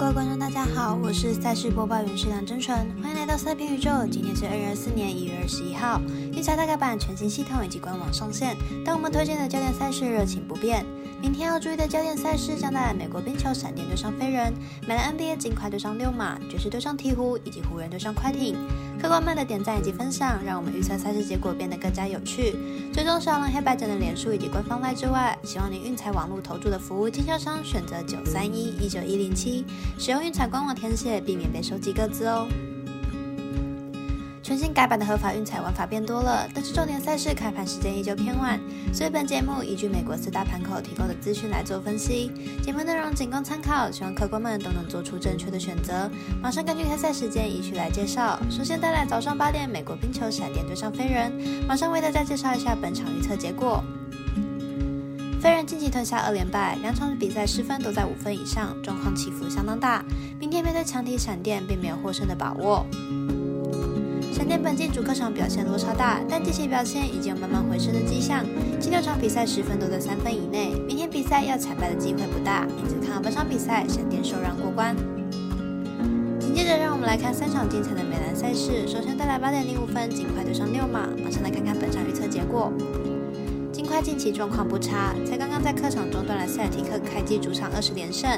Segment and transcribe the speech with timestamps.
[0.00, 3.90] 各位观众，大家好，我是赛事播报员是梁真纯，欢迎来到赛评宇宙。
[4.10, 6.00] 今天是二零二四年一月二十一号，
[6.32, 10.86] 运彩大改版全新系统以及官网上线，但我们推荐的焦点赛事热情不变。
[11.20, 14.54] 明天要注意的焦点赛事将带来美国冰球闪电对上飞人，
[14.88, 18.56] 美兰 NBA 金块对上六马，爵士对上鹈鹕，以及湖人对上快艇。
[19.00, 22.54] 客官们的点赞以及分享，让我们预测赛事结果变得更加有趣。
[22.92, 29.64] 最终小狼黑白奖的脸书以及官方外之外，希望您运彩网络投注的服务经销商选择九三一一九一零七，
[29.98, 32.46] 使用运彩官网填写，避免被收集各自哦。
[34.50, 38.58] 全新改版的合法运彩玩法变多了，但是重点赛事开盘时间依旧偏晚，
[38.92, 42.32] 所以本节目依据美国四大盘口提供的资讯来做分析。
[42.60, 46.10] 节目内容仅供参考，希望客官们都能做出正确的选择。
[46.42, 48.40] 马上根据开赛时间依序来介绍。
[48.50, 51.30] 首先带来早上八点美国冰球闪电对上飞人，
[51.68, 53.84] 马上为大家介绍一下本场预测结果。
[55.40, 60.04] 飞人近期吞下二连败，两场比赛失分都在五分以上，状况起伏相当大。
[60.40, 62.84] 明天面对强敌闪电，并没有获胜的把握。
[64.32, 68.44] 闪电本季主客场表现落差大，但近期表现已经有慢慢回升的迹象。
[68.78, 74.96] 近六场比赛十分都在三分以内，明天比赛要惨败的机会不大，因此看好本场比赛闪电受让过关。
[76.38, 78.86] 紧接着，让我们来看三场精彩的美兰赛事。
[78.86, 81.08] 首先带来八点零五分，尽快对上六马。
[81.22, 82.72] 马上来看看本场预测结果。
[83.72, 88.30] 尽快近期状况不差，才刚刚在客场中断了塞尔提克开机主场二十连胜，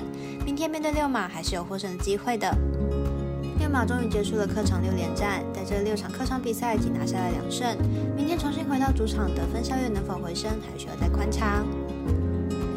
[0.44, 2.48] 明天面对六马还是有获胜的机会的。
[3.72, 7.66] 马终于结束了客场六连战，在这六场客场比赛仅拿下了两胜。
[8.14, 11.64] 明天重新回到主场，得分效率能否回升，还需要再观察。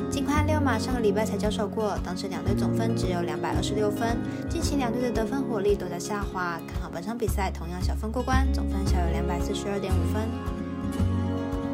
[0.09, 4.17] 尽快六马上个礼拜才交手过，当时两队总分只有两百二十六分，
[4.49, 6.57] 近期两队的得分火力都在下滑。
[6.65, 10.23] 看好本场比赛同样小分过关，总分小有两百四十二点五分。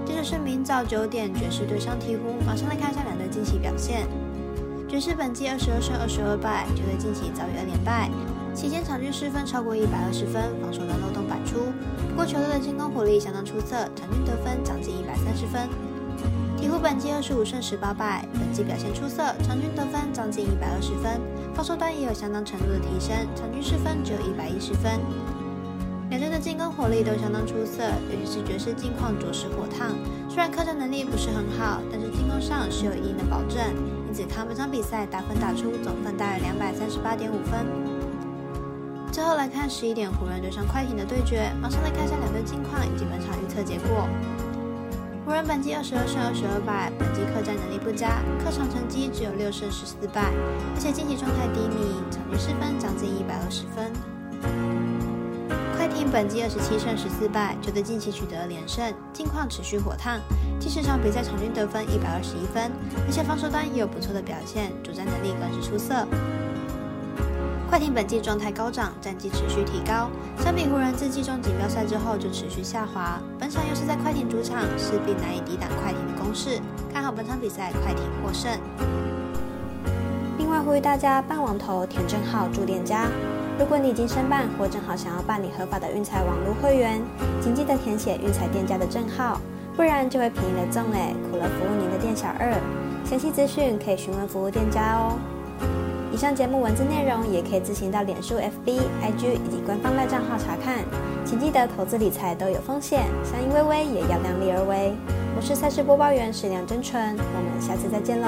[0.04, 4.08] 接着是明早九点爵士对上鹈鹕，马上来看一下两队近期表现。
[4.92, 8.12] 爵士本季二十二胜二十二败，球队近期遭遇二连败。
[8.54, 11.72] 期间场均失分超过一百二十分，防守端漏洞百出。
[12.12, 15.64] 不过球队的进攻火力相当出色，场均得分将近一百三十分。
[16.60, 21.24] 鹈鹕本季二十五胜十八败，本季表现出色，场均得分将近一百二十分，
[21.56, 25.00] 防守端也有相当程度的提升，场均失分只有一百一十分。
[26.12, 27.80] 两队的进攻火力都相当出色，
[28.12, 29.96] 尤其是爵士近况着实火烫。
[30.28, 33.64] 虽然客战能力不是很好，但是进攻上是有一定的保证，
[34.12, 37.66] 因此看本场比赛打分打出总分大约两百三十八点五分。
[39.10, 44.06] 最后来看十一点湖人对上快艇的对决，马上来看一下两队近况以及本场预测结果。
[45.24, 50.24] 湖人本季二十二胜二十二败，本季客战能力不佳，客场成绩只有六胜十四败，
[50.76, 54.11] 而且近期状态低迷，场均失分将近一百二十分。
[55.92, 60.22] 快艇本季二十七胜十四败，球队近期取得了连胜，近况持续火烫，
[60.58, 62.72] 近十场比赛场均得分一百二十一分，
[63.06, 66.08] 而且防守端也有不错的表现，主战能力更是出色。
[67.70, 70.10] 快艇本季状态高涨，战绩持续提高。
[70.40, 76.62] 相比湖人自季中锦标赛之后就持续下滑，本场又是在快艇主场，势必难以抵挡快艇的攻势。
[76.94, 78.50] 看好本场比赛快艇获胜。
[80.38, 83.08] 另外呼吁大家半网投田正浩助店家。
[83.62, 87.00] 如果你已经申办或正好想要办理合法的运彩网络会员，
[87.44, 89.40] 请记得填写运彩店家的证号，
[89.76, 92.52] 不然就会便宜了中嘞，苦了服务您的店小二。
[93.06, 95.14] 详细资讯可以询问服务店家哦。
[96.12, 100.80] 以上节目文字内容也可以自行到脸书、FB、IG 以及官方赖账号查看，
[101.24, 104.92] 请记得投资理财都有风险，相依微微也要量力而为。
[105.38, 108.28] 我是赛事播报员史亮真纯，我们下次再见喽。